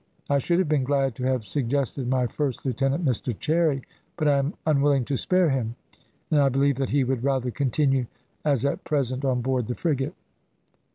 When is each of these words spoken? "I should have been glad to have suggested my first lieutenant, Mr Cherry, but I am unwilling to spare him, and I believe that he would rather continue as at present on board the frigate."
"I 0.31 0.39
should 0.39 0.57
have 0.57 0.67
been 0.67 0.83
glad 0.83 1.13
to 1.13 1.23
have 1.25 1.45
suggested 1.45 2.07
my 2.07 2.25
first 2.25 2.65
lieutenant, 2.65 3.05
Mr 3.05 3.37
Cherry, 3.37 3.83
but 4.17 4.27
I 4.27 4.39
am 4.39 4.55
unwilling 4.65 5.05
to 5.05 5.15
spare 5.15 5.51
him, 5.51 5.75
and 6.31 6.39
I 6.39 6.49
believe 6.49 6.77
that 6.77 6.89
he 6.89 7.03
would 7.03 7.23
rather 7.23 7.51
continue 7.51 8.07
as 8.43 8.65
at 8.65 8.83
present 8.83 9.23
on 9.23 9.41
board 9.41 9.67
the 9.67 9.75
frigate." 9.75 10.15